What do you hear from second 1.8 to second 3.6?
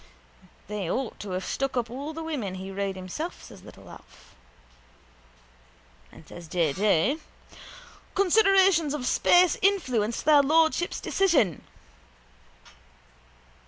all the women he rode himself,